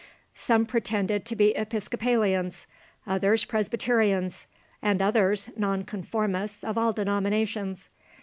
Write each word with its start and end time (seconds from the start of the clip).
Some 0.33 0.65
pretended 0.65 1.25
to 1.25 1.35
be 1.35 1.55
Episcopalians, 1.55 2.65
others 3.05 3.45
Presbyterians, 3.45 4.47
and 4.81 4.99
others 4.99 5.51
Nonconformists 5.55 6.63
of 6.63 6.75
all 6.75 6.91
denominations. 6.91 7.89